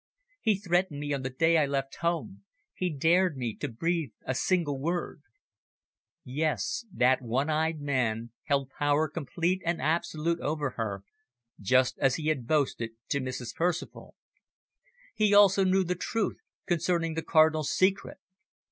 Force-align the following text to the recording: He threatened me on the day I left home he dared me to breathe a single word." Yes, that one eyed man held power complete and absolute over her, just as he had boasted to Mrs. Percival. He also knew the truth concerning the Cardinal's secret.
He 0.41 0.57
threatened 0.57 0.99
me 0.99 1.13
on 1.13 1.21
the 1.21 1.29
day 1.29 1.59
I 1.59 1.67
left 1.67 1.97
home 1.97 2.43
he 2.73 2.89
dared 2.89 3.37
me 3.37 3.53
to 3.57 3.67
breathe 3.67 4.13
a 4.25 4.33
single 4.33 4.79
word." 4.79 5.21
Yes, 6.23 6.87
that 6.91 7.21
one 7.21 7.51
eyed 7.51 7.79
man 7.81 8.31
held 8.45 8.71
power 8.71 9.07
complete 9.07 9.61
and 9.63 9.79
absolute 9.79 10.39
over 10.39 10.71
her, 10.71 11.03
just 11.59 11.99
as 11.99 12.15
he 12.15 12.29
had 12.29 12.47
boasted 12.47 12.93
to 13.09 13.19
Mrs. 13.21 13.53
Percival. 13.53 14.15
He 15.13 15.35
also 15.35 15.63
knew 15.63 15.83
the 15.83 15.93
truth 15.93 16.39
concerning 16.65 17.13
the 17.13 17.21
Cardinal's 17.21 17.69
secret. 17.69 18.17